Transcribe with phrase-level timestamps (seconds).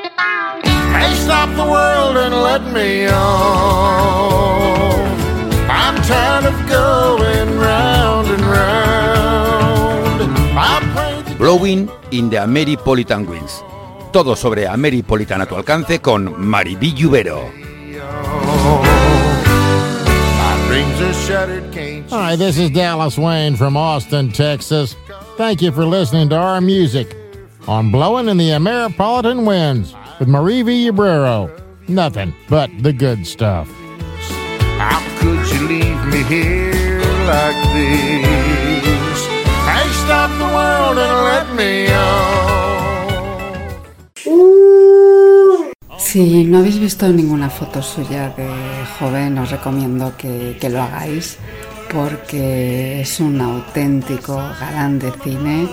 [0.00, 3.20] Hey, stop the world and let me on.
[5.68, 9.10] I'm tired of going round and round.
[11.38, 13.62] Blowing in the Ameripolitan Winds.
[14.12, 17.50] Todo sobre Ameripolitan a tu alcance con Maribí Lluvero.
[22.10, 24.96] Hi, this is Dallas Wayne from Austin, Texas.
[25.36, 27.19] Thank you for listening to our music
[27.68, 31.50] on Blowing in the Ameripolitan Winds with Marie Villabrero.
[31.88, 33.68] Nothing but the good stuff.
[34.78, 39.20] How could you leave me here like this?
[39.66, 42.50] Hey, stop the world and let me on.
[45.98, 48.48] Si no habéis visto ninguna foto suya de
[48.98, 51.38] joven, os recomiendo que, que lo hagáis
[51.92, 55.68] porque es un auténtico galán de cine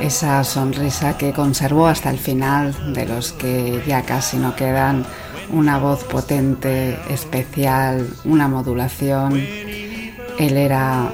[0.00, 5.04] esa sonrisa que conservó hasta el final, de los que ya casi no quedan,
[5.50, 9.34] una voz potente, especial, una modulación.
[10.38, 11.12] Él era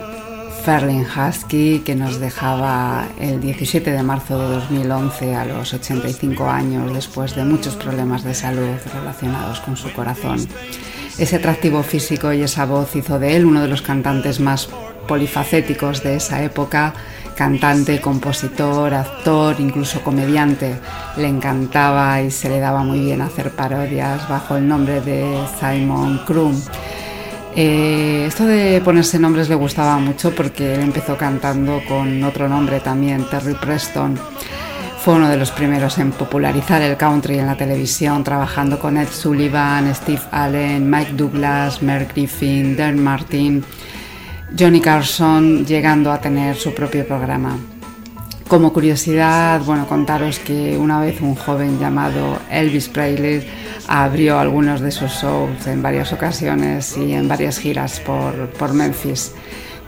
[0.65, 6.93] Ferlin Husky, que nos dejaba el 17 de marzo de 2011 a los 85 años
[6.93, 10.47] después de muchos problemas de salud relacionados con su corazón.
[11.19, 14.69] Ese atractivo físico y esa voz hizo de él uno de los cantantes más
[15.07, 16.95] polifacéticos de esa época
[17.37, 20.75] cantante, compositor, actor, incluso comediante.
[21.17, 26.23] Le encantaba y se le daba muy bien hacer parodias bajo el nombre de Simon
[26.27, 26.61] Krum.
[27.55, 32.81] Eh, esto de ponerse nombres le gustaba mucho porque él empezó cantando con otro nombre
[32.81, 34.19] también, Terry Preston.
[34.99, 39.09] Fue uno de los primeros en popularizar el country en la televisión, trabajando con Ed
[39.09, 43.65] Sullivan, Steve Allen, Mike Douglas, Merv Griffin, Dan Martin
[44.59, 47.59] Johnny Carson llegando a tener su propio programa.
[48.49, 53.45] Como curiosidad, bueno, contaros que una vez un joven llamado Elvis Presley
[53.89, 59.35] abrió algunos de sus shows en varias ocasiones y en varias giras por, por Memphis.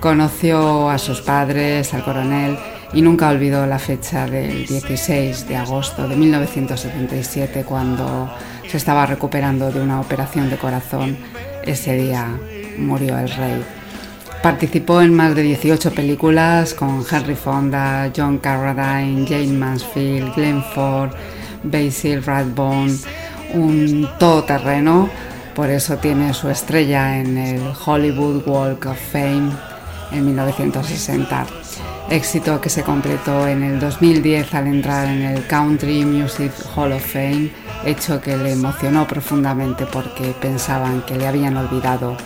[0.00, 2.58] Conoció a sus padres, al coronel,
[2.92, 8.28] y nunca olvidó la fecha del 16 de agosto de 1977 cuando
[8.68, 11.16] se estaba recuperando de una operación de corazón.
[11.64, 12.36] Ese día
[12.76, 13.77] murió el rey.
[14.42, 21.10] Participó en más de 18 películas con Henry Fonda, John Carradine, Jane Mansfield, Glenn Ford,
[21.64, 22.96] Basil Rathbone,
[23.54, 25.10] un todoterreno,
[25.56, 29.50] por eso tiene su estrella en el Hollywood Walk of Fame
[30.12, 31.46] en 1960.
[32.08, 37.04] Éxito que se completó en el 2010 al entrar en el Country Music Hall of
[37.04, 37.50] Fame,
[37.84, 42.16] hecho que le emocionó profundamente porque pensaban que le habían olvidado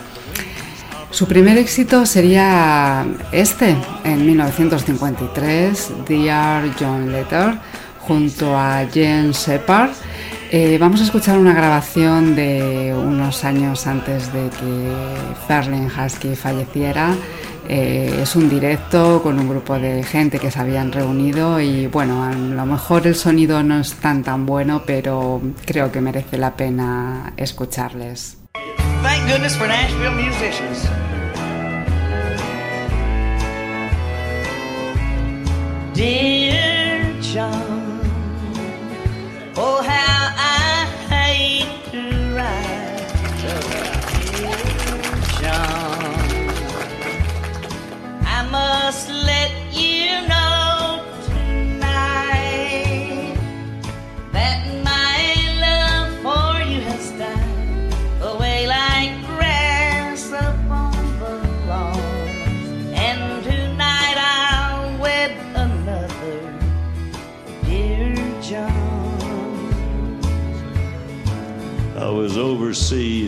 [1.13, 7.53] su primer éxito sería este, en 1953, Dear John Letter,
[7.99, 9.91] junto a James Shepard.
[10.51, 14.91] Eh, vamos a escuchar una grabación de unos años antes de que
[15.47, 17.15] Ferlin Husky falleciera.
[17.69, 22.23] Eh, es un directo con un grupo de gente que se habían reunido y bueno,
[22.23, 26.55] a lo mejor el sonido no es tan tan bueno, pero creo que merece la
[26.55, 28.37] pena escucharles.
[29.03, 31.02] Thank goodness for Nashville musicians.
[35.93, 38.01] Dear John,
[39.55, 40.22] oh how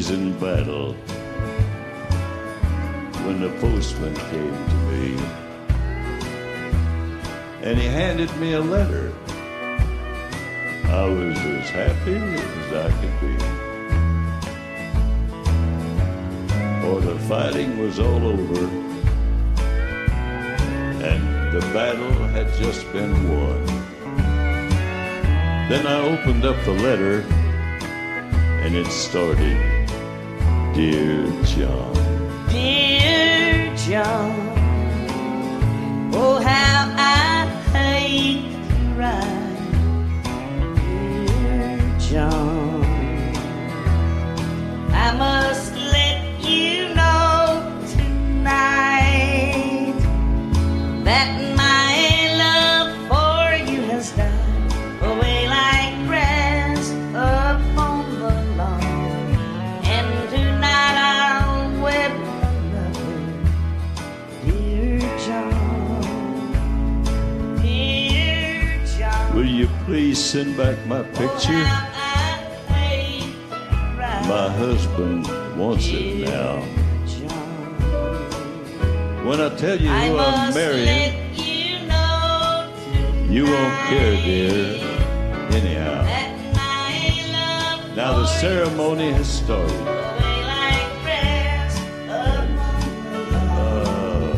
[0.06, 0.94] overseas in battle
[3.26, 5.18] when the postman came to me.
[7.64, 9.12] And he handed me a letter.
[10.86, 13.36] I was as happy as I could be.
[16.82, 18.68] For the fighting was all over,
[21.04, 23.66] and the battle had just been won.
[25.68, 27.22] Then I opened up the letter
[28.62, 29.75] and it started
[30.76, 31.94] Dear John.
[32.50, 34.36] Dear John,
[36.14, 39.35] oh, how I hate to write.
[70.36, 71.64] Send back my picture?
[74.28, 75.26] My husband
[75.58, 76.60] wants it now.
[79.24, 81.34] When I tell you who I'm marrying,
[83.32, 84.76] you won't care, dear,
[85.52, 86.04] anyhow.
[87.96, 89.88] Now the ceremony has started.
[93.32, 94.36] Uh,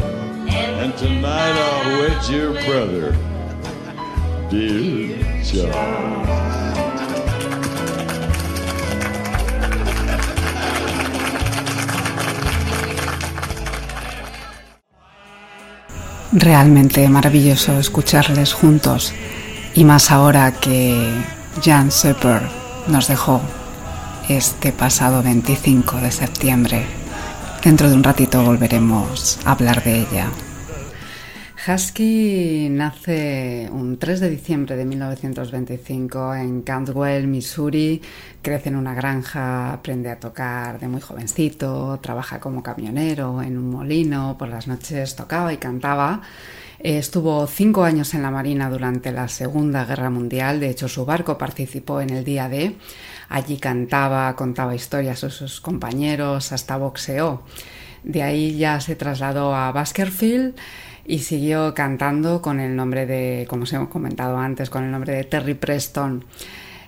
[0.77, 3.17] and tonight I'll wed your brother,
[4.51, 5.36] dear
[16.33, 19.13] Realmente maravilloso escucharles juntos
[19.73, 21.11] y más ahora que
[21.63, 22.41] Jan Sepper
[22.87, 23.41] nos dejó
[24.27, 26.85] este pasado 25 de septiembre.
[27.63, 30.29] Dentro de un ratito volveremos a hablar de ella.
[31.67, 38.01] Husky nace un 3 de diciembre de 1925 en Cantwell, Missouri.
[38.41, 43.69] Crece en una granja, aprende a tocar de muy jovencito, trabaja como camionero en un
[43.69, 46.21] molino, por las noches tocaba y cantaba.
[46.79, 51.03] Eh, estuvo cinco años en la Marina durante la Segunda Guerra Mundial, de hecho su
[51.03, 52.77] barco participó en el día D.
[53.27, 57.43] Allí cantaba, contaba historias a sus compañeros, hasta boxeó.
[58.05, 60.53] De ahí ya se trasladó a Baskerville
[61.07, 65.13] y siguió cantando con el nombre de, como os hemos comentado antes, con el nombre
[65.13, 66.25] de Terry Preston.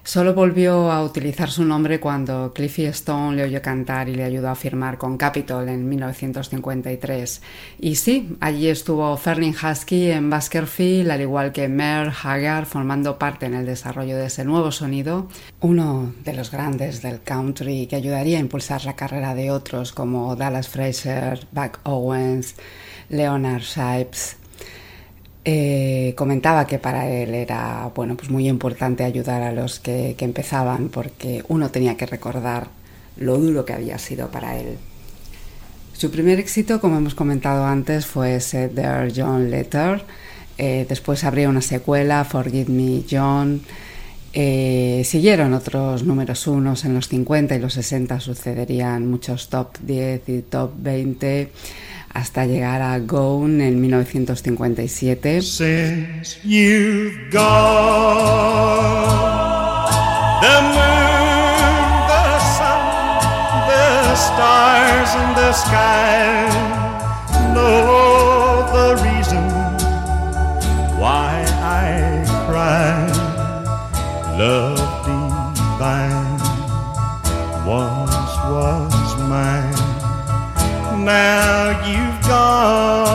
[0.04, 4.50] Solo volvió a utilizar su nombre cuando Cliffy Stone le oyó cantar y le ayudó
[4.50, 7.42] a firmar con Capitol en 1953.
[7.80, 13.46] Y sí, allí estuvo Fernie Husky en Baskerville, al igual que Mer Haggard, formando parte
[13.46, 15.28] en el desarrollo de ese nuevo sonido.
[15.60, 20.36] Uno de los grandes del country que ayudaría a impulsar la carrera de otros como
[20.36, 22.56] Dallas Fraser, Buck Owens,
[23.10, 24.38] Leonard Shipes,
[25.46, 30.90] eh, comentaba que para él era bueno, pues muy importante ayudar a los que, empezaban
[30.90, 32.68] porque uno tenía que recordar
[33.18, 34.78] lo duro que había sido para él.
[35.94, 40.04] Su primer éxito, como hemos comentado antes, fue Set There John Letter.
[40.58, 43.62] Eh, después habría una secuela, Forgive Me John.
[44.34, 50.30] Eh, siguieron otros números unos en los 50 y los 60, sucederían muchos top 10
[50.30, 51.52] y top 20
[52.14, 55.42] hasta llegar a Gone en 1957.
[55.42, 57.50] Since you've gone,
[60.42, 62.82] the moon, the sun,
[63.68, 66.50] the stars in the sky
[67.54, 69.44] know the reason
[71.00, 73.08] why I cry.
[74.38, 74.99] Love
[81.10, 83.09] Now you've gone.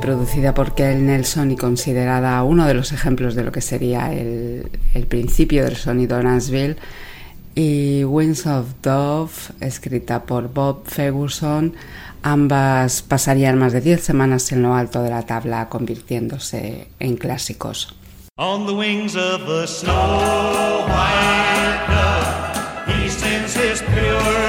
[0.00, 4.68] Producida por Kel Nelson y considerada uno de los ejemplos de lo que sería el,
[4.92, 6.76] el principio del sonido Nashville.
[7.54, 11.74] Y Wings of Dove, escrita por Bob Ferguson,
[12.26, 17.94] Ambas pasarían más de 10 semanas en lo alto de la tabla, convirtiéndose en clásicos.
[18.38, 24.43] On the wings of the snow white dove, he sends his pure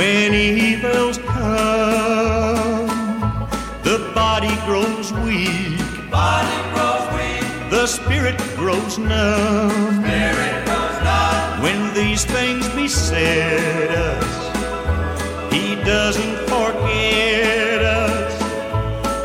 [0.00, 2.88] when evils come,
[3.82, 5.76] the body grows weak.
[6.10, 7.44] Body grows weak.
[7.68, 10.00] The spirit grows numb.
[10.00, 11.62] Spirit grows numb.
[11.64, 14.32] When these things beset us,
[15.52, 18.32] He doesn't forget us.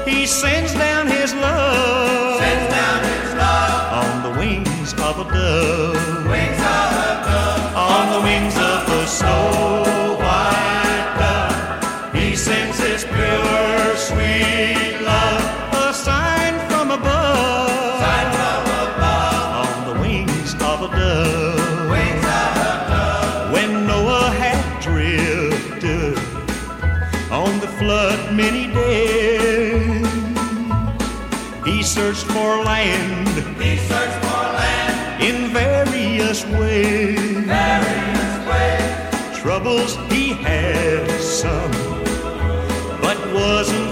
[0.05, 2.37] He sends down His love.
[2.41, 6.27] Sends down His love on the wings of a dove.
[6.35, 7.75] Wings of a dove.
[7.93, 9.84] On the wings of the snow
[32.15, 33.27] searched for land.
[33.61, 37.19] He searched for land in various ways.
[37.45, 39.37] Various ways.
[39.37, 41.71] Troubles he had some
[43.01, 43.84] but wasn't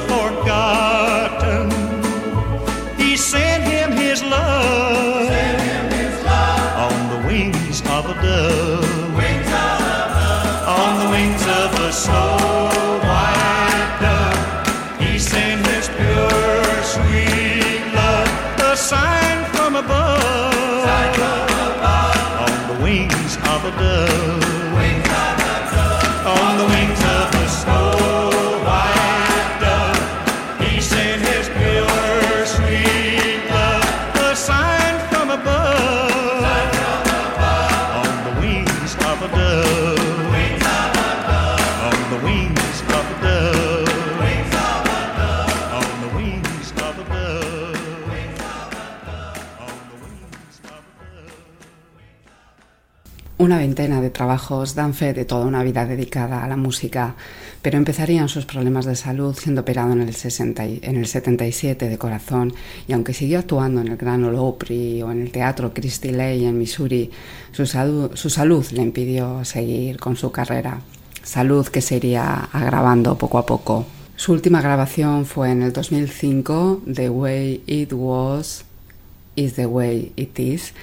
[53.83, 57.15] veintena de trabajos dan fe de toda una vida dedicada a la música,
[57.61, 61.89] pero empezarían sus problemas de salud siendo operado en el, 60 y- en el 77
[61.89, 62.53] de corazón
[62.87, 66.45] y aunque siguió actuando en el Gran Ole Opry o en el Teatro Christie Ley
[66.45, 67.11] en Missouri,
[67.51, 70.79] su su salud le impidió seguir con su carrera,
[71.21, 73.85] salud que se iría agravando poco a poco.
[74.15, 78.63] Su última grabación fue en el 2005, The Way It Was
[79.35, 80.73] Is the Way It Is,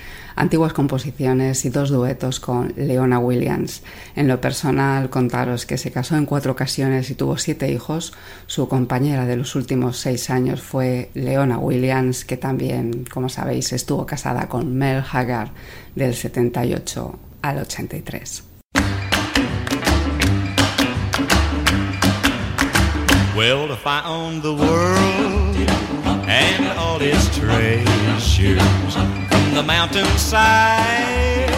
[0.40, 3.82] antiguas composiciones y dos duetos con Leona Williams.
[4.16, 8.14] En lo personal, contaros que se casó en cuatro ocasiones y tuvo siete hijos.
[8.46, 14.06] Su compañera de los últimos seis años fue Leona Williams, que también, como sabéis, estuvo
[14.06, 15.50] casada con Mel Haggard
[15.94, 18.44] del 78 al 83.
[23.36, 24.02] Well, if I
[26.30, 31.48] and all his treasures, from the mountainside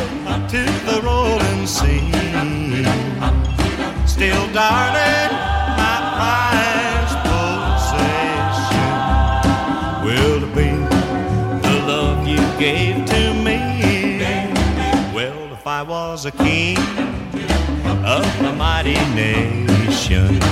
[0.48, 2.10] to the rolling sea,
[4.06, 5.32] still, darling,
[5.76, 8.92] my prized possession
[10.06, 10.70] will be
[11.66, 13.60] the love you gave to me.
[15.14, 16.78] Well, if I was a king
[18.06, 20.42] of a mighty nation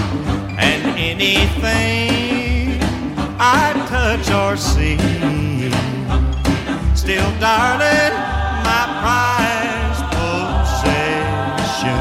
[0.59, 2.40] and anything
[3.43, 4.99] I touch or see.
[6.95, 8.13] Still, darling,
[8.69, 12.01] my prized possession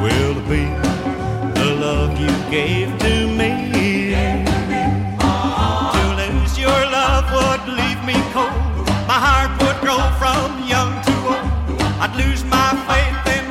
[0.00, 0.70] will be
[1.58, 3.50] the love you gave to me.
[5.18, 8.86] To lose your love would leave me cold.
[9.10, 11.42] My heart would grow from young to old.
[12.00, 13.45] I'd lose my faith in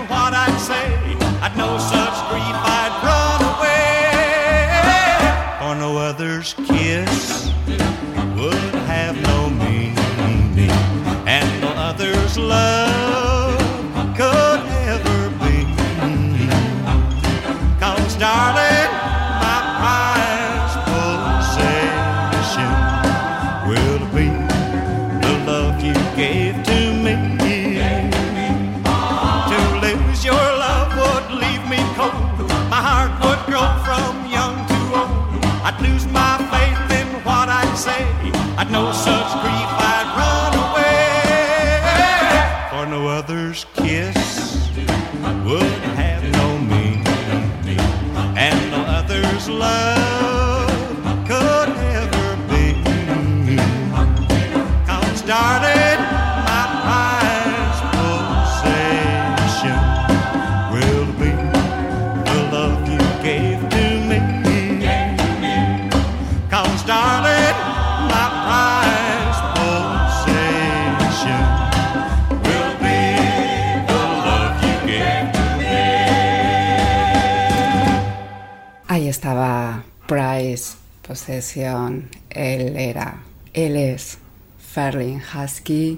[81.16, 82.10] posesión.
[82.30, 84.18] Él era, él es
[84.60, 85.98] Ferlin Husky.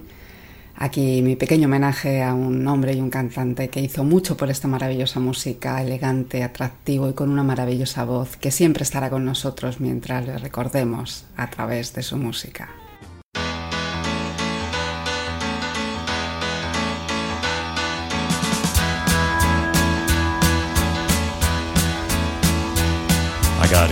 [0.75, 4.67] Aquí mi pequeño homenaje a un hombre y un cantante que hizo mucho por esta
[4.67, 10.23] maravillosa música, elegante, atractivo y con una maravillosa voz que siempre estará con nosotros mientras
[10.23, 12.69] le recordemos a través de su música.
[23.59, 23.89] I got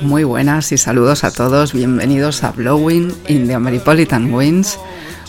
[0.00, 4.78] Muy buenas y saludos a todos, bienvenidos a Blowing in the Ameripolitan Winds.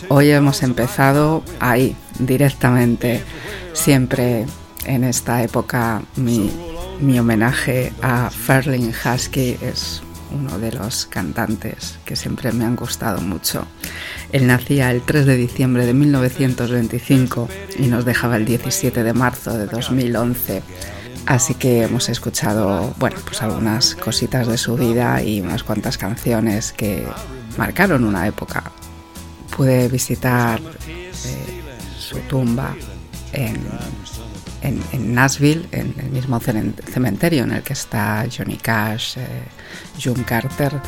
[0.08, 3.22] Hoy hemos empezado ahí, directamente,
[3.74, 4.46] siempre
[4.86, 6.50] en esta época mi,
[7.00, 10.02] mi homenaje a Ferlin Husky es
[10.32, 13.66] uno de los cantantes que siempre me han gustado mucho.
[14.32, 19.56] Él nacía el 3 de diciembre de 1925 y nos dejaba el 17 de marzo
[19.56, 20.62] de 2011.
[21.26, 26.72] Así que hemos escuchado, bueno, pues algunas cositas de su vida y unas cuantas canciones
[26.72, 27.04] que
[27.58, 28.70] marcaron una época.
[29.56, 31.10] Pude visitar eh,
[31.98, 32.76] su tumba
[33.32, 33.56] en,
[34.62, 39.26] en, Nashville, en el mismo cementerio en el que está Johnny Cash, eh,
[40.02, 40.80] June Carter,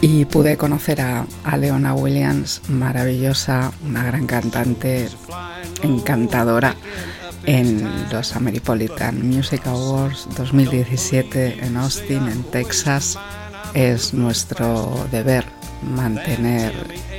[0.00, 5.08] y pude conocer a, a, Leona Williams, maravillosa, una gran cantante,
[5.82, 6.76] encantadora,
[7.46, 13.18] en los Ameripolitan Music Awards 2017 en Austin, en Texas.
[13.74, 15.44] Es nuestro deber
[15.82, 16.72] mantener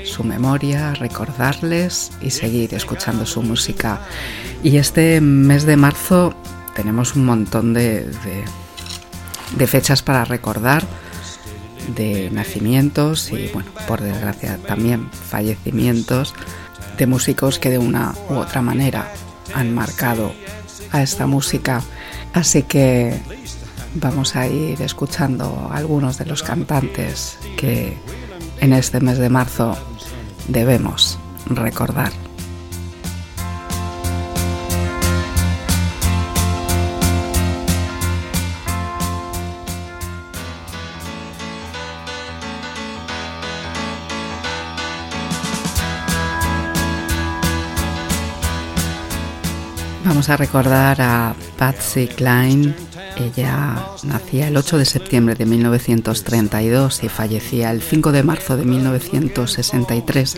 [0.05, 4.01] su memoria, recordarles y seguir escuchando su música.
[4.63, 6.33] Y este mes de marzo
[6.75, 8.09] tenemos un montón de,
[9.57, 10.83] de, fechas para recordar
[11.95, 16.33] de nacimientos y, bueno, por desgracia también fallecimientos
[16.97, 19.11] de músicos que de una u otra manera
[19.53, 20.33] han marcado
[20.91, 21.81] a esta música.
[22.33, 23.19] Así que
[23.95, 27.97] vamos a ir escuchando algunos de los cantantes que
[28.59, 29.77] en este mes de marzo
[30.47, 32.24] debemos recordar.
[50.15, 52.73] Vamos a recordar a Patsy Cline.
[53.17, 58.63] Ella nacía el 8 de septiembre de 1932 y fallecía el 5 de marzo de
[58.63, 60.37] 1963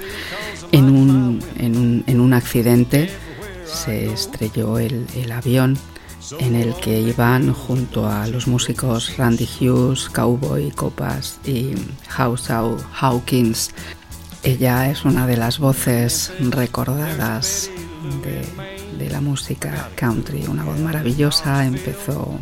[0.71, 3.11] en un, en un, en un accidente.
[3.65, 5.77] Se estrelló el, el, avión
[6.39, 11.75] en el que iban junto a los músicos Randy Hughes, Cowboy Copas y
[12.07, 13.69] House Hawkins.
[14.41, 17.69] Ella es una de las voces recordadas
[18.23, 22.39] de, de la música country, una voz maravillosa, empezó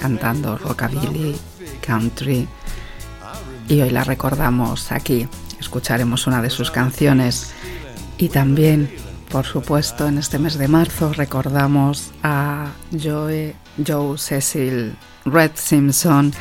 [0.00, 1.36] cantando rockabilly,
[1.80, 2.48] country
[3.68, 5.28] y hoy la recordamos aquí,
[5.60, 7.52] escucharemos una de sus canciones.
[8.18, 8.90] Y también,
[9.30, 13.54] por supuesto, en este mes de marzo recordamos a Joe,
[13.86, 16.32] Joe Cecil Red Simpson,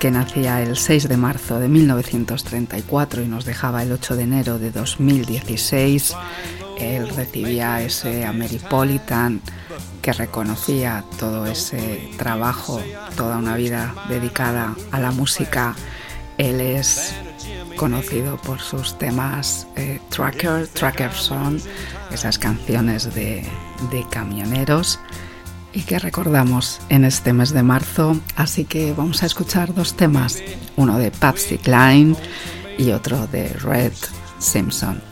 [0.00, 4.58] que nacía el 6 de marzo de 1934 y nos dejaba el 8 de enero
[4.58, 6.16] de 2016
[6.82, 9.40] él recibía ese Ameripolitan
[10.00, 12.82] que reconocía todo ese trabajo,
[13.16, 15.74] toda una vida dedicada a la música.
[16.38, 17.14] Él es
[17.76, 21.60] conocido por sus temas eh, Tracker, Tracker Song,
[22.10, 23.46] esas canciones de,
[23.90, 24.98] de camioneros
[25.72, 28.16] y que recordamos en este mes de marzo.
[28.36, 30.42] Así que vamos a escuchar dos temas,
[30.76, 32.16] uno de Patsy Cline
[32.78, 33.92] y otro de Red
[34.38, 35.11] Simpson.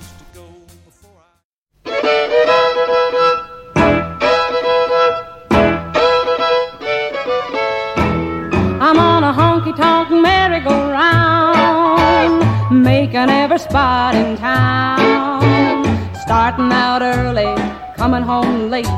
[16.51, 17.55] Starting out early,
[17.97, 18.89] coming home late.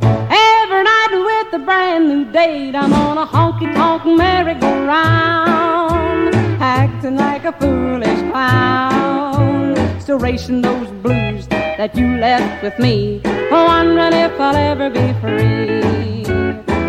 [0.00, 2.74] Every night with a brand new date.
[2.74, 9.76] I'm on a honky tonk merry-go-round, acting like a foolish clown.
[10.00, 13.20] Still racing those blues that you left with me,
[13.52, 16.24] wondering if I'll ever be free.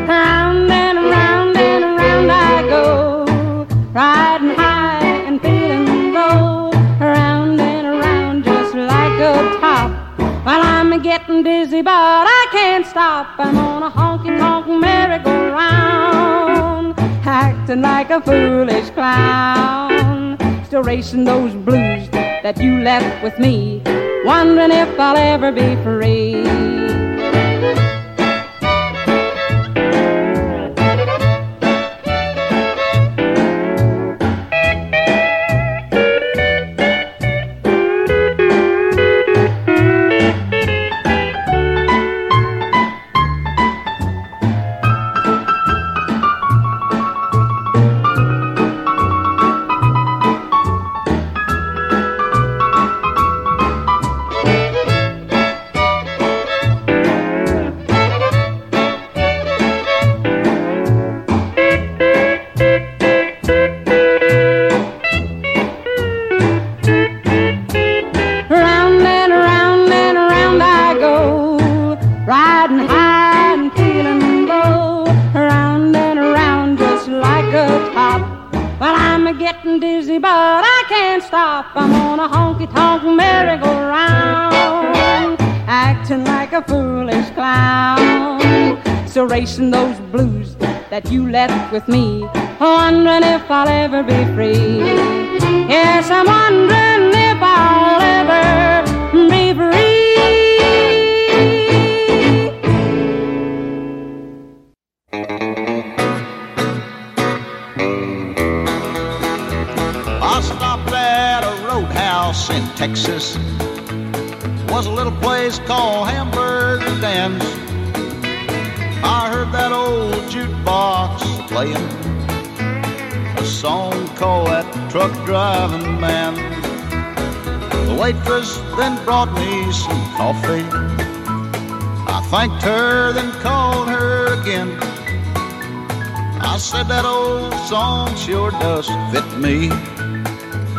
[0.07, 4.62] Round and round and round I go riding high
[10.93, 13.39] I'm getting dizzy, but I can't stop.
[13.39, 16.93] I'm on a honky tonk merry-go-round,
[17.25, 23.81] acting like a foolish clown, still racing those blues that you left with me,
[24.23, 26.42] wondering if I'll ever be free.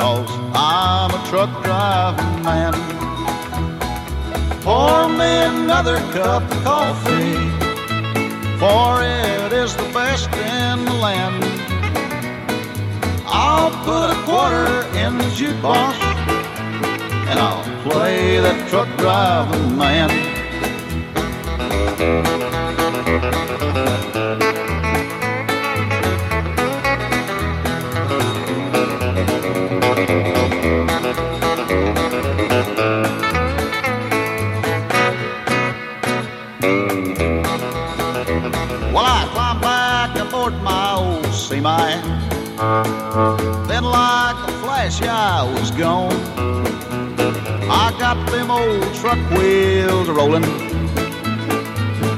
[0.04, 2.74] Cause I'm a truck driving man.
[4.60, 7.48] Pour me another cup of coffee,
[8.58, 11.42] for it is the best in the land.
[13.24, 15.94] I'll put a quarter in the jukebox,
[17.30, 20.10] and I'll play that truck driving man.
[43.14, 46.10] Then, like a flash, I was gone.
[47.70, 50.42] I got them old truck wheels rolling.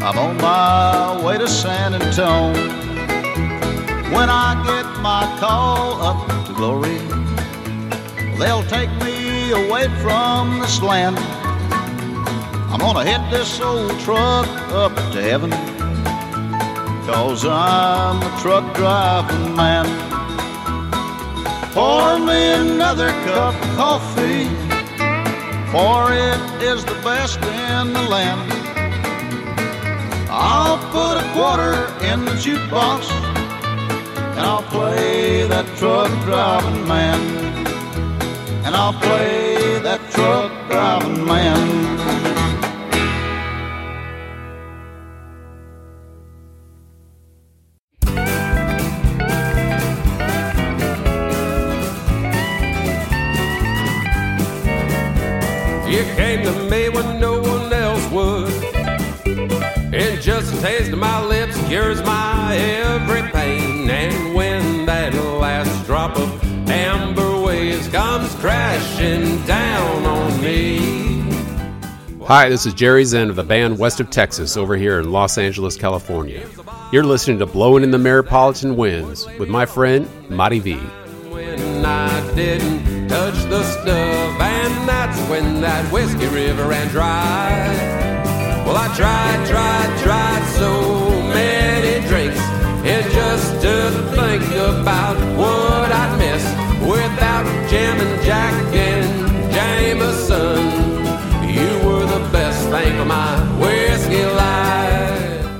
[0.03, 2.55] I'm on my way to San Antone.
[4.11, 6.97] When I get my call up to glory,
[8.39, 11.19] they'll take me away from this land.
[12.73, 15.51] I'm gonna hit this old truck up to heaven.
[17.05, 20.06] Cause I'm a truck driving man.
[21.77, 24.47] Pour me another cup of coffee,
[25.71, 28.51] for it is the best in the land.
[30.31, 33.11] I'll put a quarter in the jukebox,
[34.37, 37.21] and I'll play that truck driving man.
[38.65, 41.86] And I'll play that truck driving man.
[60.67, 63.89] Taste of my lips cures my every pain.
[63.89, 70.79] And when that last drop of amber waves comes crashing down on me.
[72.25, 75.39] Hi, this is Jerry Zen of the band West of Texas over here in Los
[75.39, 76.45] Angeles, California.
[76.91, 80.75] You're listening to Blowing in the Metropolitan Winds with my friend, Marty V.
[81.31, 88.06] When I didn't touch the stuff, and that's when that whiskey river ran dry.
[88.87, 90.71] I tried, tried, tried so
[91.35, 92.39] many drinks,
[92.87, 96.47] and just to think about what I'd miss
[96.87, 99.11] without Jim and Jack and
[99.51, 100.71] Jameson.
[101.51, 105.51] You were the best thing of my whiskey life.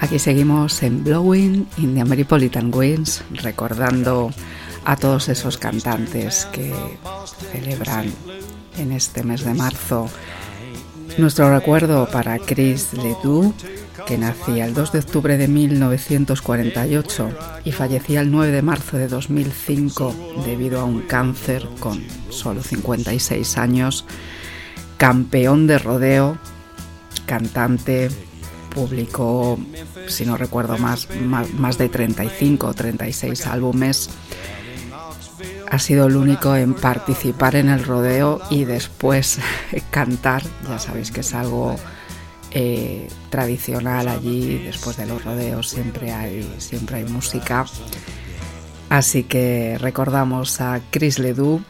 [0.00, 4.30] Aquí seguimos en Blowing in the Ameripolitan Winds, recordando
[4.84, 6.72] a todos esos cantantes que
[7.52, 8.12] celebran
[8.78, 10.08] en este mes de marzo.
[11.18, 13.54] Nuestro recuerdo para Chris Ledoux,
[14.06, 17.30] que nacía el 2 de octubre de 1948
[17.64, 23.56] y fallecía el 9 de marzo de 2005 debido a un cáncer con solo 56
[23.58, 24.04] años,
[24.98, 26.38] campeón de rodeo,
[27.26, 28.10] cantante,
[28.74, 29.58] publicó,
[30.08, 34.10] si no recuerdo más, más, de 35 o 36 álbumes.
[35.70, 39.38] Ha sido el único en participar en el rodeo y después
[39.90, 40.42] cantar.
[40.68, 41.76] Ya sabéis que es algo
[42.50, 44.58] eh, tradicional allí.
[44.64, 47.66] Después de los rodeos siempre hay, siempre hay música.
[48.88, 51.62] Así que recordamos a Chris Ledoux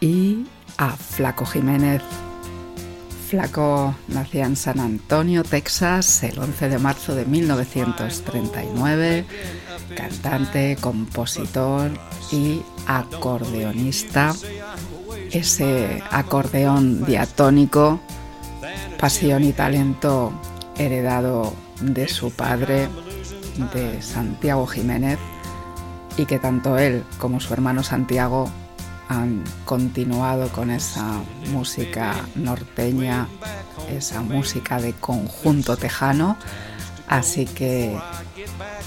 [0.00, 2.02] y a Flaco Jiménez
[3.28, 9.26] Flaco nacía en San Antonio, Texas, el 11 de marzo de 1939,
[9.94, 11.90] cantante, compositor
[12.32, 14.34] y acordeonista.
[15.30, 18.00] Ese acordeón diatónico,
[18.98, 20.32] pasión y talento
[20.78, 22.88] heredado de su padre,
[23.74, 25.18] de Santiago Jiménez,
[26.16, 28.50] y que tanto él como su hermano Santiago
[29.08, 33.26] han continuado con esa música norteña,
[33.90, 36.36] esa música de conjunto tejano.
[37.08, 37.98] Así que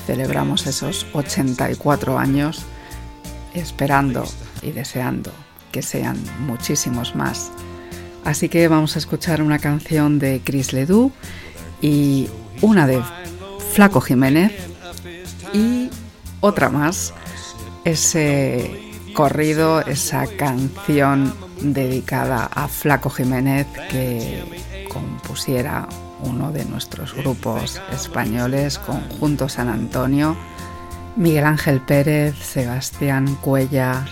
[0.05, 2.65] celebramos esos 84 años
[3.53, 4.25] esperando
[4.61, 5.31] y deseando
[5.71, 7.51] que sean muchísimos más.
[8.23, 11.11] Así que vamos a escuchar una canción de Chris Ledoux
[11.81, 12.29] y
[12.61, 13.01] una de
[13.73, 14.51] Flaco Jiménez
[15.53, 15.89] y
[16.41, 17.13] otra más,
[17.83, 24.43] ese corrido esa canción dedicada a Flaco Jiménez que
[24.91, 25.87] compusiera
[26.23, 30.35] uno de nuestros grupos españoles, Conjunto San Antonio,
[31.15, 34.05] Miguel Ángel Pérez, Sebastián Cuella,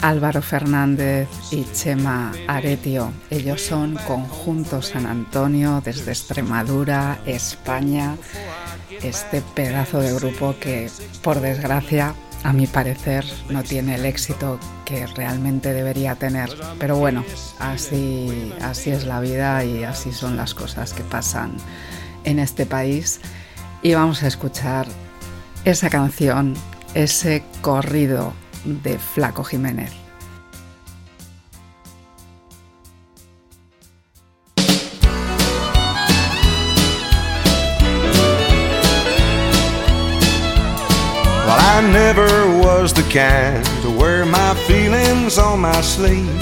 [0.00, 3.12] Álvaro Fernández y Chema Aretio.
[3.30, 8.16] Ellos son Conjunto San Antonio desde Extremadura, España.
[9.02, 10.90] Este pedazo de grupo que,
[11.22, 16.50] por desgracia, a mi parecer no tiene el éxito que realmente debería tener.
[16.78, 17.24] Pero bueno,
[17.58, 21.52] así, así es la vida y así son las cosas que pasan
[22.24, 23.20] en este país.
[23.82, 24.86] Y vamos a escuchar
[25.64, 26.54] esa canción,
[26.94, 28.32] ese corrido
[28.64, 29.99] de Flaco Jiménez.
[42.14, 46.40] Never was the kind to wear my feelings on my sleeve.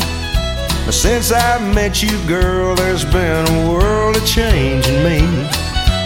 [0.86, 5.20] But since I met you, girl, there's been a world of change in me.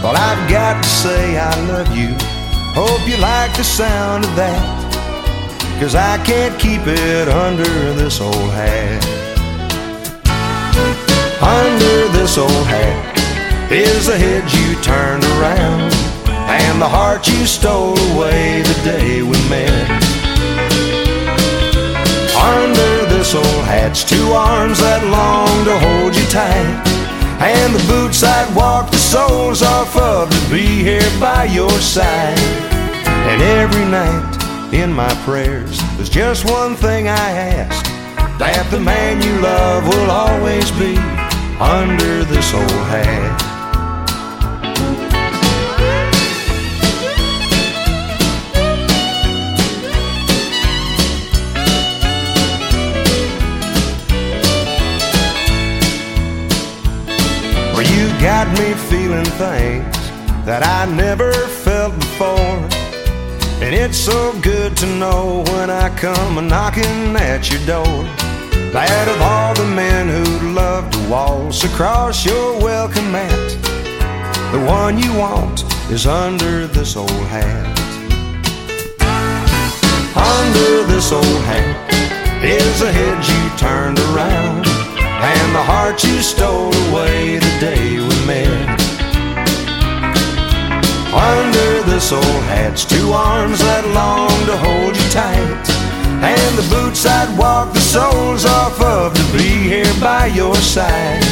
[0.02, 2.10] Well, I've got to say I love you.
[2.74, 4.64] Hope you like the sound of that.
[5.80, 9.04] Cause I can't keep it under this old hat.
[11.40, 16.01] Under this old hat is the head you turned around
[16.52, 19.88] and the heart you stole away the day we met.
[22.36, 26.84] Under this old hat's two arms that long to hold you tight,
[27.40, 32.38] and the boots I'd walk the soles off of to be here by your side.
[33.30, 37.30] And every night in my prayers, there's just one thing I
[37.62, 37.84] ask
[38.38, 40.96] that the man you love will always be
[41.60, 43.51] under this old hat.
[58.22, 59.96] Got me feeling things
[60.46, 62.56] that I never felt before.
[63.60, 68.04] And it's so good to know when I come a knocking at your door.
[68.70, 73.48] That of all the men who'd love to waltz across your welcome mat,
[74.52, 77.66] the one you want is under this old hat.
[80.14, 81.92] Under this old hat
[82.44, 84.71] is a head you turned around
[85.22, 88.80] and the heart you stole away the day we met.
[91.14, 95.66] Under this old hat's two arms that long to hold you tight,
[96.26, 101.22] and the boots I'd walk the soles off of to be here by your side.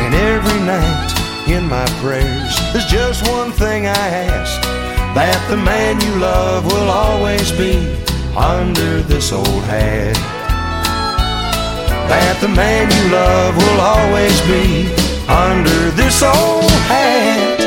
[0.00, 1.12] And every night
[1.48, 4.56] in my prayers, there's just one thing I ask
[5.12, 7.76] that the man you love will always be
[8.34, 10.31] under this old hat
[12.12, 14.84] that the man you love will always be
[15.28, 17.61] under this old hat.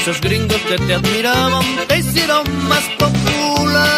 [0.00, 3.90] Esos gringos que te admiraban te hicieron más popular.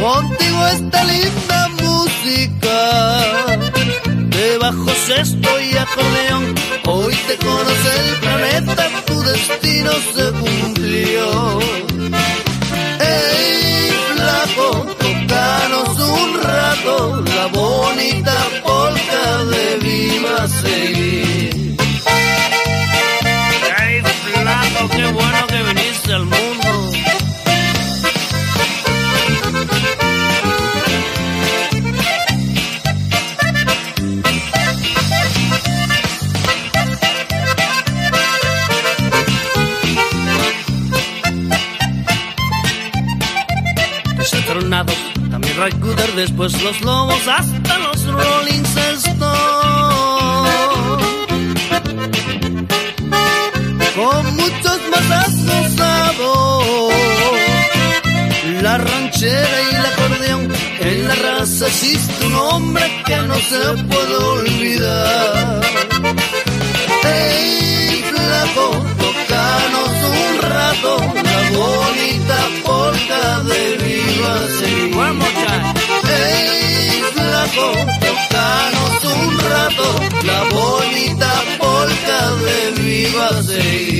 [0.00, 2.76] Contigo esta linda música.
[4.28, 6.54] Debajo sexto y acordeón,
[6.86, 10.30] hoy te conoce el planeta, tu destino se
[46.40, 47.49] pues los lobos hacen
[83.30, 83.99] jealousy.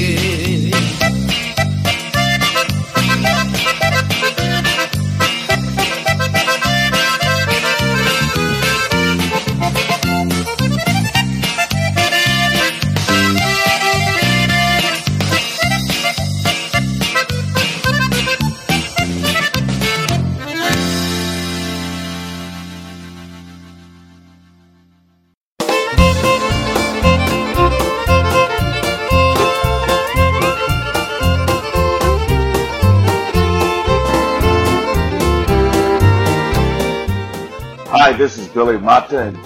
[39.12, 39.36] And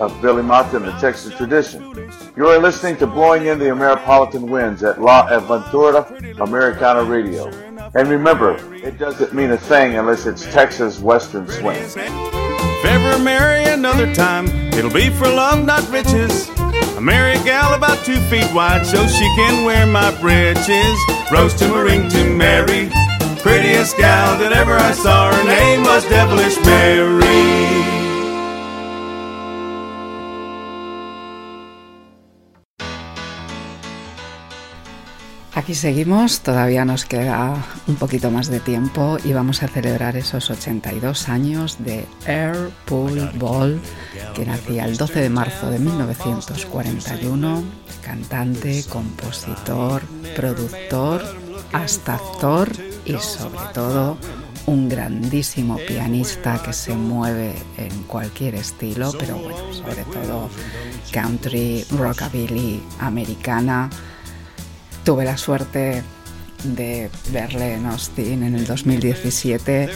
[0.00, 2.10] of Billy and the Texas Tradition.
[2.36, 7.46] You are listening to Blowing in the Ameripolitan Winds at La Aventura Americana Radio.
[7.94, 11.82] And remember, it doesn't mean a thing unless it's Texas Western Swing.
[11.96, 16.50] If ever marry another time, it'll be for love, not riches.
[16.58, 20.98] I marry a gal about two feet wide so she can wear my breeches.
[21.30, 22.90] Rose to a ring to marry.
[23.38, 25.32] Prettiest gal that ever I saw.
[25.32, 28.01] Her name was Devilish Mary.
[35.62, 37.54] Aquí seguimos, todavía nos queda
[37.86, 43.30] un poquito más de tiempo y vamos a celebrar esos 82 años de Air Pool
[43.36, 43.80] Ball,
[44.34, 47.62] que nacía el 12 de marzo de 1941,
[48.04, 50.02] cantante, compositor,
[50.34, 51.22] productor,
[51.72, 52.68] hasta actor
[53.04, 54.18] y sobre todo
[54.66, 60.50] un grandísimo pianista que se mueve en cualquier estilo, pero bueno, sobre todo
[61.12, 63.88] country, rockabilly, americana
[65.04, 66.02] Tuve la suerte
[66.62, 69.88] de verle en Austin en el 2017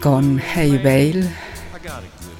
[0.00, 1.28] con Hey Bale.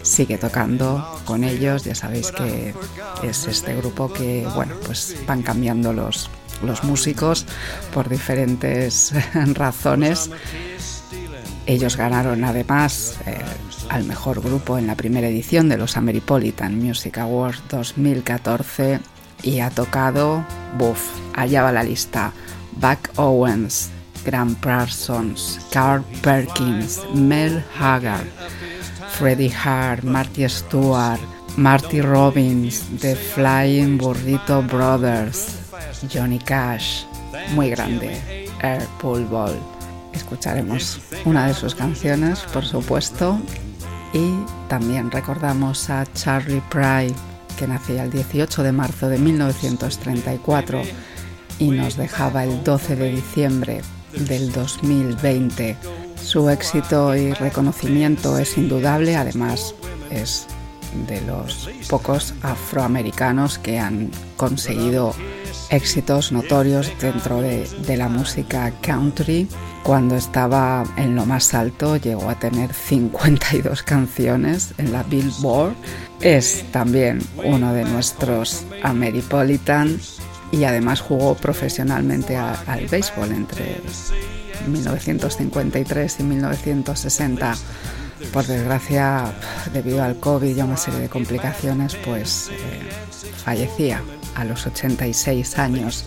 [0.01, 2.75] Sigue tocando con ellos, ya sabéis que
[3.23, 6.31] es este grupo que, bueno, pues van cambiando los,
[6.63, 7.47] los músicos
[7.93, 9.13] por diferentes
[9.55, 10.31] razones.
[11.67, 13.39] Ellos ganaron además eh,
[13.91, 19.01] al mejor grupo en la primera edición de los Ameripolitan Music Awards 2014
[19.43, 20.45] y ha tocado,
[20.79, 22.33] buff, allá va la lista,
[22.73, 23.91] Buck Owens,
[24.25, 28.27] Grant Parsons, Carl Perkins, Mel Haggard,
[29.19, 31.21] Freddie Hart, Marty Stewart,
[31.57, 35.59] Marty Robbins, The Flying Burrito Brothers,
[36.13, 37.05] Johnny Cash,
[37.55, 39.59] muy grande, Air Pool Ball.
[40.13, 43.39] Escucharemos una de sus canciones, por supuesto,
[44.13, 44.35] y
[44.69, 47.15] también recordamos a Charlie Pride
[47.63, 50.83] que nacía el 18 de marzo de 1934
[51.61, 53.83] y nos dejaba el 12 de diciembre
[54.13, 55.77] del 2020.
[56.21, 59.77] Su éxito y reconocimiento es indudable, además
[60.11, 60.49] es
[61.07, 65.15] de los pocos afroamericanos que han conseguido
[65.71, 69.47] éxitos notorios dentro de, de, la música country.
[69.85, 75.75] Cuando estaba en lo más alto llegó a tener 52 canciones en la Billboard.
[76.23, 79.99] Es también uno de nuestros Ameripolitan
[80.53, 83.81] y además jugó profesionalmente al béisbol entre
[84.69, 87.55] 1953 y 1960.
[88.33, 89.33] Por desgracia,
[89.73, 92.89] debido al COVID y a una serie de complicaciones, pues eh,
[93.45, 94.01] fallecía
[94.37, 96.05] a los 86 años.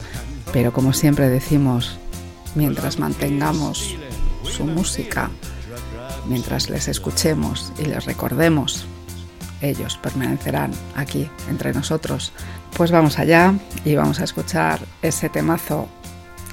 [0.54, 2.00] Pero como siempre decimos,
[2.56, 3.98] mientras mantengamos
[4.44, 5.30] su música,
[6.30, 8.88] mientras les escuchemos y les recordemos,
[9.62, 12.32] ellos permanecerán aquí entre nosotros.
[12.76, 13.54] Pues vamos allá
[13.84, 15.88] y vamos a escuchar ese temazo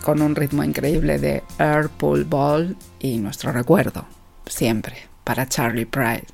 [0.03, 4.05] con un ritmo increíble de Air Pool Ball y nuestro recuerdo,
[4.47, 6.27] siempre, para Charlie Pride.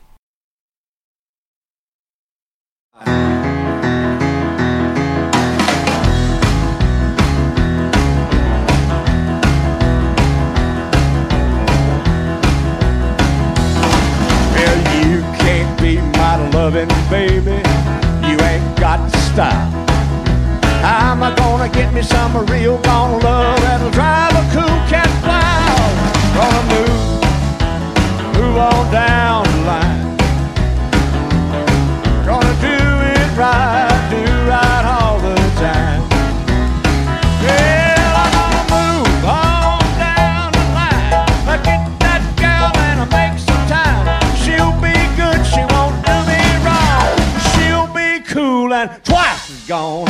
[16.87, 17.63] Loving, baby.
[18.27, 19.71] You ain't got style.
[20.83, 25.11] How am I gonna get me some real gone love that'll drive a cool cat
[25.27, 25.95] wild?
[26.37, 27.15] Gonna move,
[28.35, 29.48] move on down
[49.69, 50.08] gone.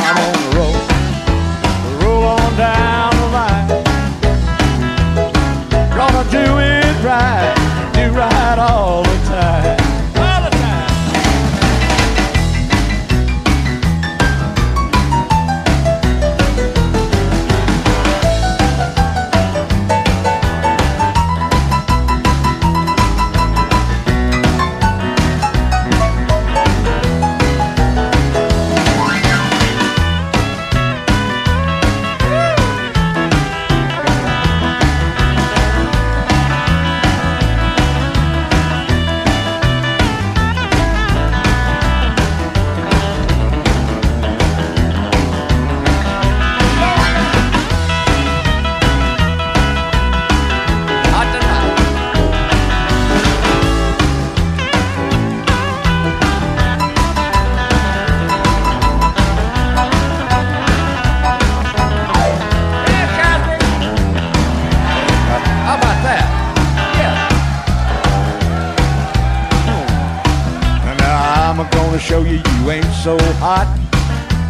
[73.49, 73.67] hot.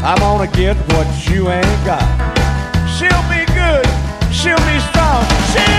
[0.04, 2.04] I'm gonna get what you ain't got.
[2.96, 3.88] She'll be good.
[4.40, 5.24] She'll be strong.
[5.52, 5.79] She'll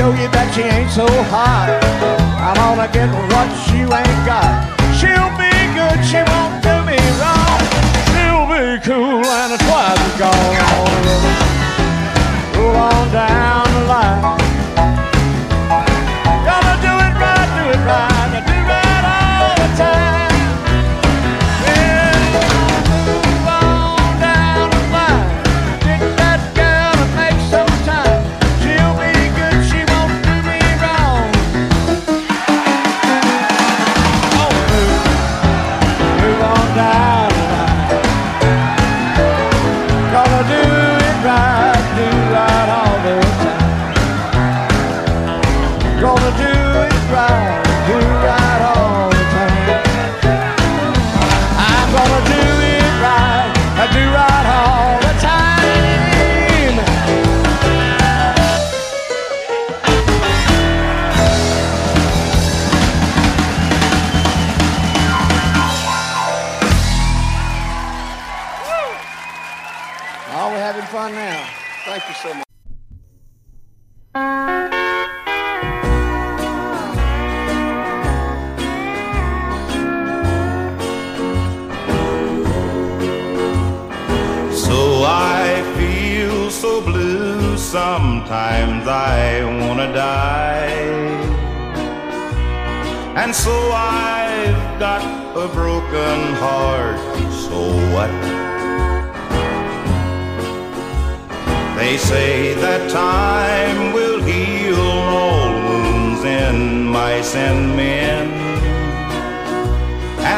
[0.00, 1.68] show you that she ain't so hot.
[2.40, 3.48] I'm gonna get what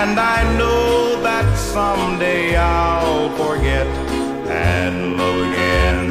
[0.03, 3.87] And I know that someday I'll forget
[4.49, 6.09] and love again.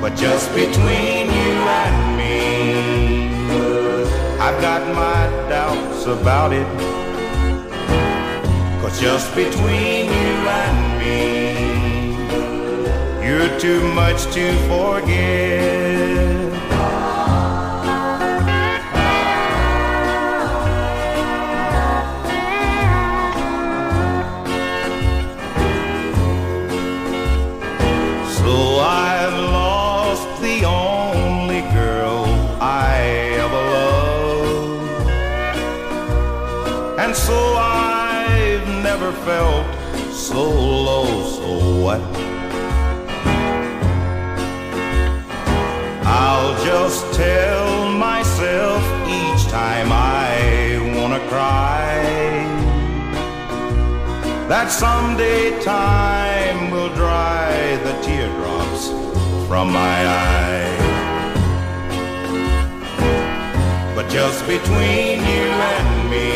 [0.00, 1.52] But just between you
[1.82, 3.28] and me,
[4.40, 6.66] I've got my doubts about it.
[8.80, 11.18] Cause just between you and me,
[13.26, 16.23] you're too much to forget.
[47.16, 52.02] tell myself each time I wanna cry
[54.48, 58.88] that someday time will dry the teardrops
[59.48, 60.74] from my eye.
[63.94, 66.32] But just between you and me,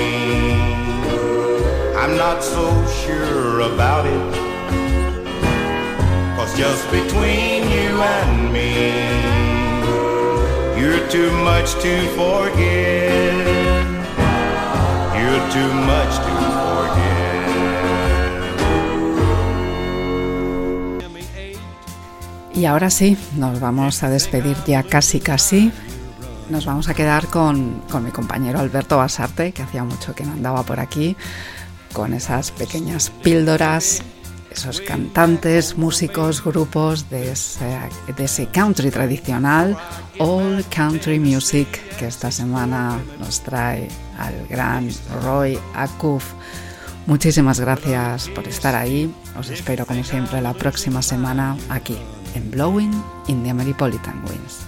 [1.97, 2.65] I'm not so
[3.03, 4.35] sure about it.
[6.37, 9.38] Cause just between you and me,
[22.55, 25.71] Y ahora sí, nos vamos a despedir ya casi casi.
[26.51, 30.33] Nos vamos a quedar con, con mi compañero Alberto Basarte, que hacía mucho que no
[30.33, 31.17] andaba por aquí,
[31.93, 34.03] con esas pequeñas píldoras
[34.51, 39.77] esos cantantes, músicos, grupos de ese, country tradicional,
[40.19, 41.69] All Country Music,
[41.99, 43.89] que esta semana nos trae
[44.19, 44.89] al gran
[45.23, 46.25] Roy Acuff.
[47.07, 49.13] Muchísimas gracias por estar ahí.
[49.39, 51.97] Os espero como siempre la próxima semana aquí
[52.35, 52.93] en Blowing
[53.29, 54.67] in the Ameripolitan Winds.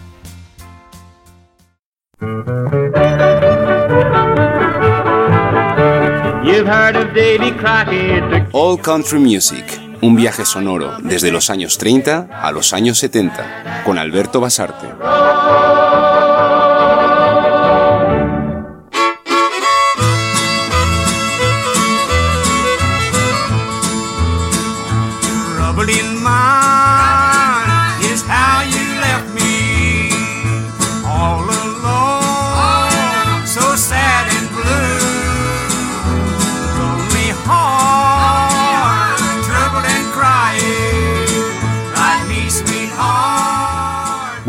[8.53, 9.65] All Country Music,
[10.03, 14.87] un viaje sonoro desde los años 30 a los años 70, con Alberto Basarte.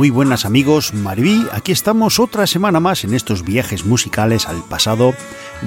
[0.01, 5.13] Muy buenas amigos, Maribí, aquí estamos otra semana más en estos viajes musicales al pasado,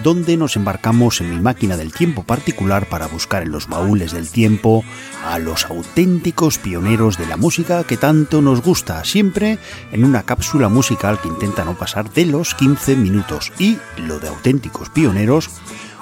[0.02, 4.28] donde nos embarcamos en mi máquina del tiempo particular para buscar en los baúles del
[4.28, 4.84] tiempo
[5.24, 9.60] a los auténticos pioneros de la música que tanto nos gusta, siempre
[9.92, 13.52] en una cápsula musical que intenta no pasar de los 15 minutos.
[13.60, 15.48] Y lo de auténticos pioneros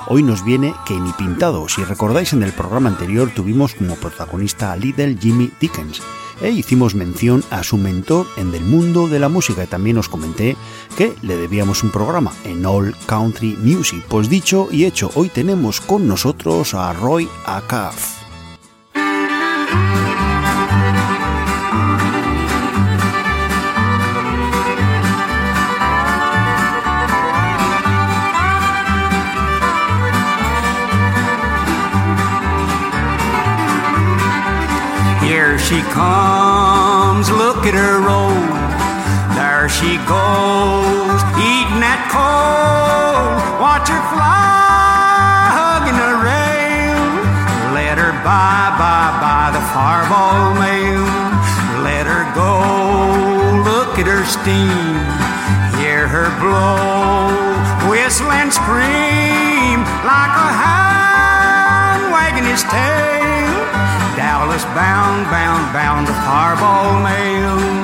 [0.08, 1.68] Hoy nos viene que pintado.
[1.68, 6.02] Si recordáis en el programa anterior tuvimos como protagonista a Little Jimmy Dickens
[6.40, 10.08] e hicimos mención a su mentor en el mundo de la música y también os
[10.08, 10.56] comenté
[10.96, 14.04] que le debíamos un programa en All Country Music.
[14.08, 18.21] Pues dicho y hecho, hoy tenemos con nosotros a Roy Acuff.
[35.72, 38.44] She comes, look at her roll.
[39.32, 43.40] There she goes, eating that coal.
[43.56, 47.00] Watch her fly, hugging the rail.
[47.72, 51.08] Let her by, by, by the fireball mail.
[51.80, 52.52] Let her go,
[53.64, 55.00] look at her steam.
[55.80, 57.32] Hear her blow,
[57.88, 63.11] whistle and scream like a hound wagging his tail.
[64.52, 67.81] Dallas bound, bound, bound to fireball mail.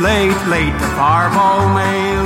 [0.00, 2.24] Late, late, to fireball mail.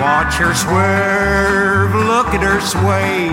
[0.00, 3.28] Watch her swerve, look at her sway.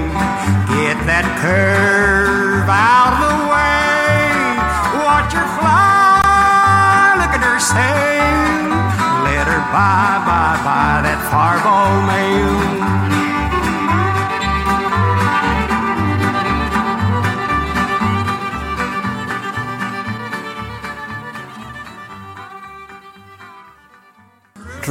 [0.77, 3.00] Get that curve out
[7.61, 8.65] sail.
[9.23, 11.21] Let her by, by, by that
[12.09, 12.91] mail.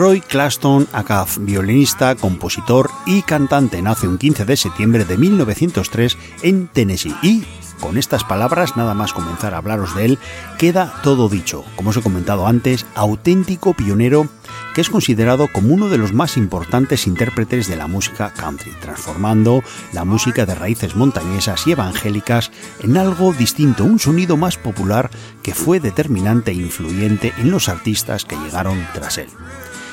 [0.00, 6.68] Roy Claston Acuff, violinista, compositor y cantante, nace un 15 de septiembre de 1903 en
[6.68, 7.44] Tennessee y
[7.80, 10.18] con estas palabras, nada más comenzar a hablaros de él,
[10.58, 11.64] queda todo dicho.
[11.76, 14.28] Como os he comentado antes, auténtico pionero
[14.74, 19.62] que es considerado como uno de los más importantes intérpretes de la música country, transformando
[19.92, 22.50] la música de raíces montañesas y evangélicas
[22.80, 25.10] en algo distinto, un sonido más popular
[25.42, 29.28] que fue determinante e influyente en los artistas que llegaron tras él.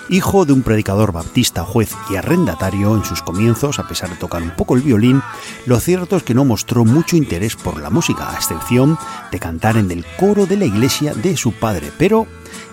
[0.09, 4.41] Hijo de un predicador baptista, juez y arrendatario en sus comienzos, a pesar de tocar
[4.41, 5.21] un poco el violín,
[5.65, 8.97] lo cierto es que no mostró mucho interés por la música, a excepción
[9.33, 12.25] de cantar en el coro de la iglesia de su padre, pero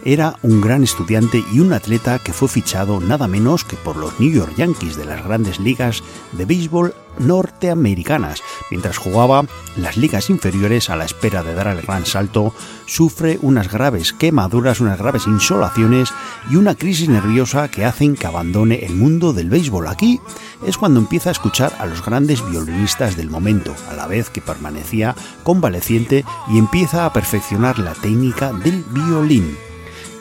[0.04, 4.20] era un gran estudiante y un atleta que fue fichado nada menos que por los
[4.20, 6.02] New York Yankees de las grandes ligas
[6.32, 8.42] de béisbol norteamericanas.
[8.70, 9.44] Mientras jugaba
[9.76, 12.52] las ligas inferiores a la espera de dar el gran salto,
[12.86, 16.10] sufre unas graves quemaduras, unas graves insolaciones
[16.50, 19.86] y una crisis nerviosa que hacen que abandone el mundo del béisbol.
[19.86, 20.20] Aquí
[20.66, 24.40] es cuando empieza a escuchar a los grandes violinistas del momento, a la vez que
[24.40, 29.56] permanecía convaleciente y empieza a perfeccionar la técnica del violín.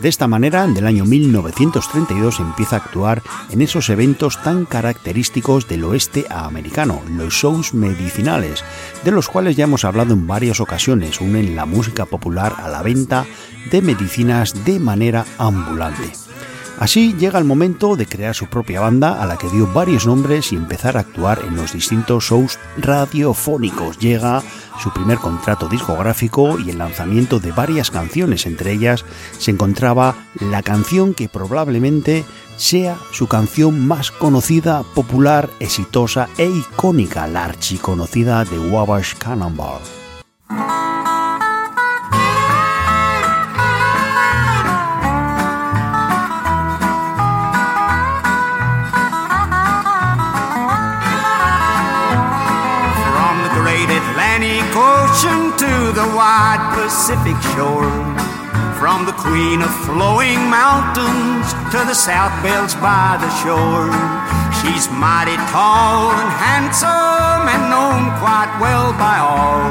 [0.03, 5.69] De esta manera, en el año 1932 empieza a actuar en esos eventos tan característicos
[5.69, 8.65] del oeste americano, los shows medicinales,
[9.05, 12.81] de los cuales ya hemos hablado en varias ocasiones, unen la música popular a la
[12.81, 13.25] venta
[13.71, 16.22] de medicinas de manera ambulante.
[16.79, 20.51] Así llega el momento de crear su propia banda a la que dio varios nombres
[20.51, 23.99] y empezar a actuar en los distintos shows radiofónicos.
[23.99, 24.41] Llega
[24.81, 29.05] su primer contrato discográfico y el lanzamiento de varias canciones, entre ellas
[29.37, 32.25] se encontraba la canción que probablemente
[32.57, 40.02] sea su canción más conocida, popular, exitosa e icónica, la archiconocida de Wabash Cannonball.
[55.93, 57.93] The wide Pacific shore.
[58.81, 63.93] From the queen of flowing mountains to the south bells by the shore.
[64.57, 69.69] She's mighty tall and handsome and known quite well by all.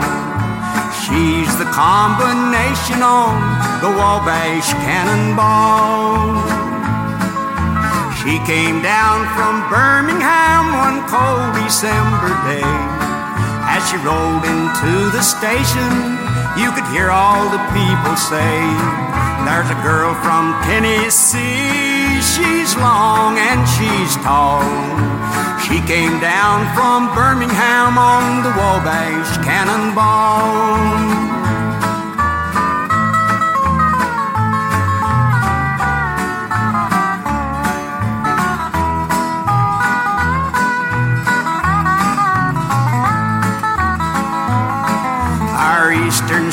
[1.03, 3.35] She's the combination on
[3.83, 6.39] the Wabash Cannonball.
[8.23, 13.01] She came down from Birmingham one cold December day.
[13.73, 15.93] As she rolled into the station,
[16.61, 18.53] you could hear all the people say,
[19.49, 24.61] There's a girl from Tennessee, she's long and she's tall.
[25.64, 31.32] She came down from Birmingham on the Wabash Cannonball.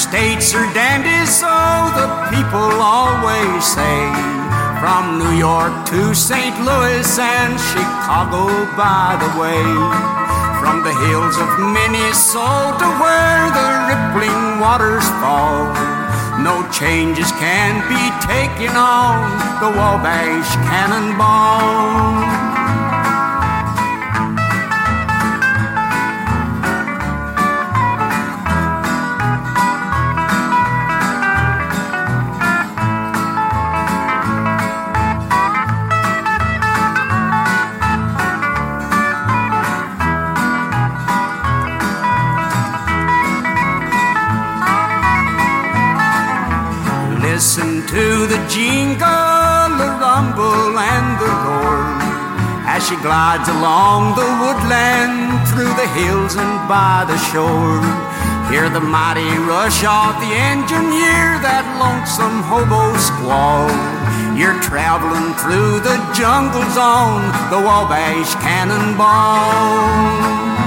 [0.09, 1.45] States are dandy, so
[1.93, 3.99] the people always say.
[4.81, 6.55] From New York to St.
[6.65, 9.61] Louis and Chicago, by the way.
[10.61, 15.69] From the hills of Minnesota where the rippling waters fall.
[16.41, 19.13] No changes can be taken on
[19.61, 22.58] the Wabash Cannonball.
[52.89, 57.77] She glides along the woodland through the hills and by the shore.
[58.49, 63.69] Hear the mighty rush of the engine, hear that lonesome hobo squall.
[64.35, 70.58] You're traveling through the jungles on the Wabash Cannonball.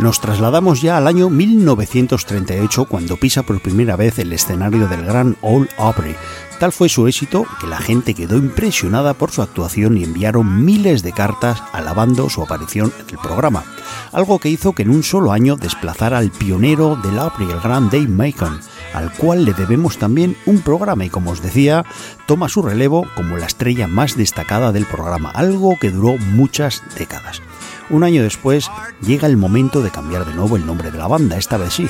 [0.00, 5.36] Nos trasladamos ya al año 1938 cuando pisa por primera vez el escenario del Gran
[5.42, 6.16] Ole Opry.
[6.58, 11.02] Tal fue su éxito que la gente quedó impresionada por su actuación y enviaron miles
[11.02, 13.62] de cartas alabando su aparición en el programa,
[14.12, 17.90] algo que hizo que en un solo año desplazara al pionero del Opry, el gran
[17.90, 18.58] Dave Macon,
[18.94, 21.84] al cual le debemos también un programa y como os decía,
[22.26, 27.42] toma su relevo como la estrella más destacada del programa, algo que duró muchas décadas.
[27.90, 28.70] Un año después
[29.04, 31.88] llega el momento de cambiar de nuevo el nombre de la banda, esta vez sí,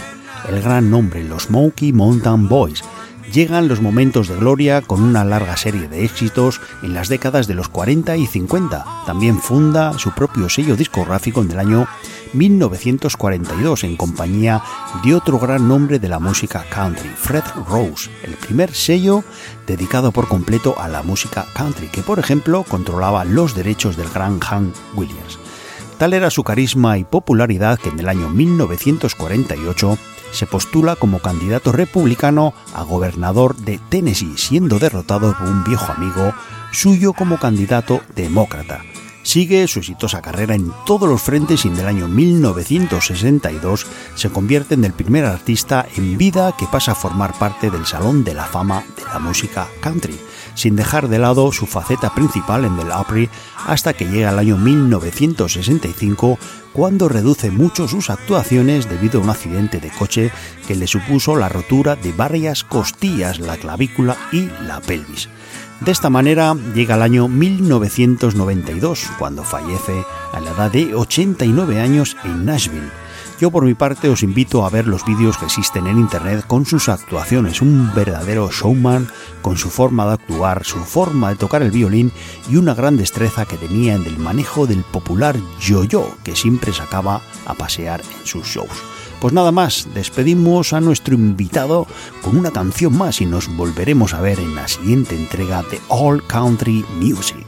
[0.49, 2.83] el gran nombre, los Smoky Mountain Boys.
[3.31, 7.55] Llegan los momentos de gloria con una larga serie de éxitos en las décadas de
[7.55, 8.85] los 40 y 50.
[9.07, 11.87] También funda su propio sello discográfico en el año
[12.33, 14.63] 1942 en compañía
[15.05, 19.23] de otro gran nombre de la música country, Fred Rose, el primer sello
[19.67, 24.41] dedicado por completo a la música country, que por ejemplo controlaba los derechos del gran
[24.41, 25.39] Hank Williams.
[26.01, 29.99] Tal era su carisma y popularidad que en el año 1948
[30.33, 36.33] se postula como candidato republicano a gobernador de Tennessee, siendo derrotado por un viejo amigo
[36.73, 38.81] suyo como candidato demócrata.
[39.31, 44.75] Sigue su exitosa carrera en todos los frentes y en el año 1962 se convierte
[44.75, 48.47] en el primer artista en vida que pasa a formar parte del Salón de la
[48.47, 50.19] Fama de la Música Country,
[50.57, 53.31] sin dejar de lado su faceta principal en el Opry
[53.69, 56.37] hasta que llega el año 1965
[56.73, 60.33] cuando reduce mucho sus actuaciones debido a un accidente de coche
[60.67, 65.29] que le supuso la rotura de varias costillas, la clavícula y la pelvis.
[65.81, 72.19] De esta manera llega el año 1992, cuando fallece a la edad de 89 años
[72.23, 72.91] en Nashville.
[73.41, 76.67] Yo por mi parte os invito a ver los vídeos que existen en internet con
[76.67, 79.09] sus actuaciones, un verdadero showman
[79.41, 82.13] con su forma de actuar, su forma de tocar el violín
[82.51, 87.23] y una gran destreza que tenía en el manejo del popular yo-yo que siempre sacaba
[87.47, 89.00] a pasear en sus shows.
[89.21, 91.87] Pues nada más, despedimos a nuestro invitado
[92.23, 96.27] con una canción más y nos volveremos a ver en la siguiente entrega de All
[96.27, 97.47] Country Music.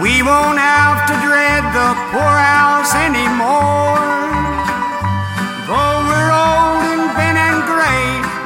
[0.00, 4.07] We won't have to dread the poorhouse anymore.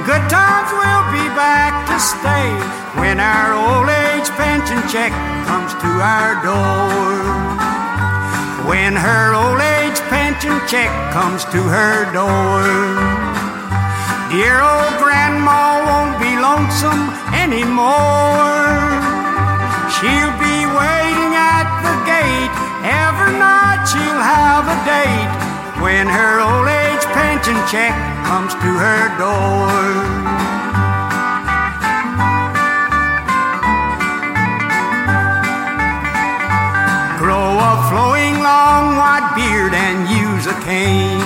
[0.04, 2.50] Good times will be back to stay
[2.98, 5.14] when our old age pension check
[5.46, 7.22] comes to our door.
[8.66, 12.66] When her old age pension check comes to her door.
[14.34, 18.74] Dear old grandma won't be lonesome anymore.
[19.94, 22.54] She'll be waiting at the gate.
[22.82, 25.30] Every night she'll have a date
[25.82, 26.31] when her
[27.72, 27.96] check
[28.28, 29.72] comes to her door.
[37.16, 41.24] Grow a flowing long white beard and use a cane.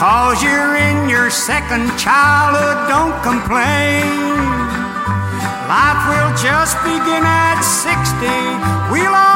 [0.00, 4.08] Cause you're in your second childhood, don't complain.
[5.68, 8.16] Life will just begin at 60.
[8.90, 9.29] We'll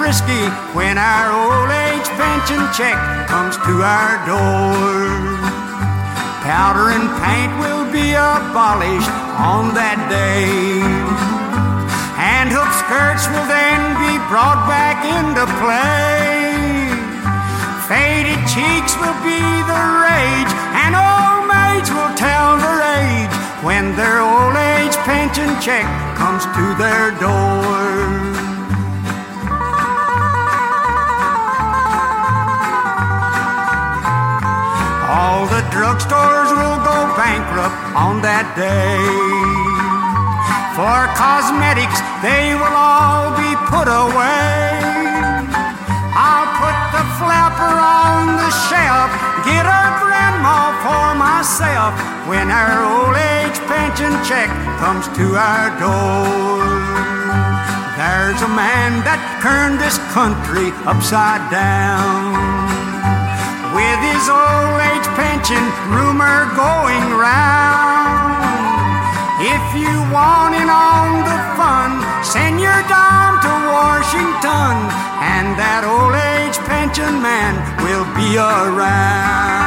[0.00, 2.96] frisky when our old age pension check
[3.28, 5.12] comes to our door.
[6.40, 10.80] Powder and paint will be abolished on that day.
[12.16, 16.88] And hook skirts will then be brought back into play.
[17.84, 19.36] Faded cheeks will be
[19.68, 25.84] the rage, and old maids will tell their age when their old age pension check
[26.16, 28.29] comes to their door.
[35.80, 39.00] Drugstores will go bankrupt on that day.
[40.76, 44.76] For cosmetics, they will all be put away.
[46.12, 49.08] I'll put the flapper on the shelf,
[49.48, 51.96] get a grandma for myself
[52.28, 54.52] when our old age pension check
[54.84, 56.60] comes to our door.
[57.96, 62.59] There's a man that turned this country upside down.
[63.80, 68.44] With his old age pension rumor going round.
[69.40, 74.76] If you want in on the fun, send your dime to Washington,
[75.24, 79.59] and that old age pension man will be around.